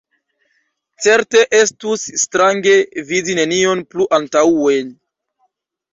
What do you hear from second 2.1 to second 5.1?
strange vidi nenion plu antaŭen.